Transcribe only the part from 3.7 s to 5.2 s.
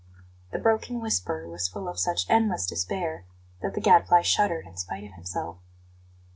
the Gadfly shuddered in spite of